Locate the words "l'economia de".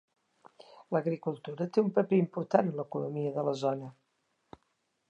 2.81-3.47